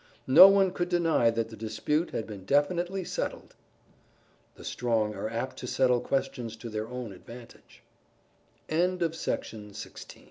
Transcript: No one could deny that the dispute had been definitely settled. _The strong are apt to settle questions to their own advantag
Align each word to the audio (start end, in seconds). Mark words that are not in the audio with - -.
No 0.33 0.47
one 0.47 0.71
could 0.71 0.89
deny 0.89 1.29
that 1.29 1.49
the 1.49 1.55
dispute 1.55 2.09
had 2.09 2.25
been 2.25 2.43
definitely 2.43 3.03
settled. 3.03 3.53
_The 4.57 4.65
strong 4.65 5.13
are 5.13 5.29
apt 5.29 5.57
to 5.57 5.67
settle 5.67 6.01
questions 6.01 6.55
to 6.55 6.69
their 6.71 6.87
own 6.87 7.13
advantag 7.13 7.61